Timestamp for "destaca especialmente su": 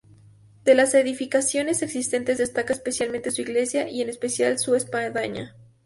2.39-3.43